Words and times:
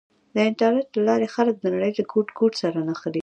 د 0.33 0.37
انټرنېټ 0.49 0.89
له 0.97 1.03
لارې 1.09 1.27
خلک 1.35 1.55
د 1.59 1.65
نړۍ 1.73 1.91
له 1.97 2.03
ګوټ 2.11 2.27
ګوټ 2.39 2.53
سره 2.61 2.77
نښلي. 2.87 3.19